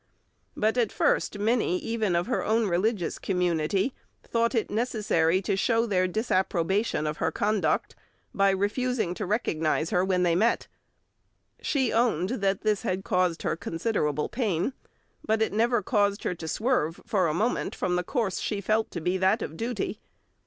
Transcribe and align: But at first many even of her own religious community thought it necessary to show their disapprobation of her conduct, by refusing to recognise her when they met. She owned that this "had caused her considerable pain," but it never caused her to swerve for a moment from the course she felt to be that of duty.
But 0.57 0.79
at 0.79 0.91
first 0.91 1.37
many 1.37 1.77
even 1.77 2.15
of 2.15 2.25
her 2.25 2.43
own 2.43 2.67
religious 2.67 3.19
community 3.19 3.93
thought 4.23 4.55
it 4.55 4.71
necessary 4.71 5.43
to 5.43 5.55
show 5.55 5.85
their 5.85 6.07
disapprobation 6.07 7.05
of 7.05 7.17
her 7.17 7.31
conduct, 7.31 7.93
by 8.33 8.49
refusing 8.49 9.13
to 9.13 9.27
recognise 9.27 9.91
her 9.91 10.03
when 10.03 10.23
they 10.23 10.33
met. 10.33 10.67
She 11.61 11.93
owned 11.93 12.29
that 12.41 12.61
this 12.61 12.81
"had 12.81 13.03
caused 13.03 13.43
her 13.43 13.55
considerable 13.55 14.27
pain," 14.27 14.73
but 15.23 15.39
it 15.39 15.53
never 15.53 15.83
caused 15.83 16.23
her 16.23 16.33
to 16.33 16.47
swerve 16.47 16.99
for 17.05 17.27
a 17.27 17.33
moment 17.35 17.75
from 17.75 17.95
the 17.95 18.03
course 18.03 18.39
she 18.39 18.59
felt 18.59 18.89
to 18.89 19.01
be 19.01 19.19
that 19.19 19.43
of 19.43 19.55
duty. 19.55 19.99